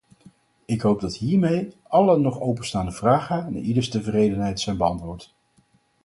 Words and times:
Ik 0.65 0.81
hoop 0.81 1.01
dat 1.01 1.15
hiermee 1.15 1.75
alle 1.83 2.17
nog 2.19 2.39
openstaande 2.39 2.91
vragen 2.91 3.53
naar 3.53 3.61
ieders 3.61 3.89
tevredenheid 3.89 4.59
zijn 4.59 4.77
beantwoord. 4.77 5.33